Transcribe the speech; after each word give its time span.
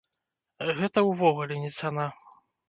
Гэта 0.79 1.03
ўвогуле 1.09 1.59
не 1.67 1.71
цана. 1.83 2.09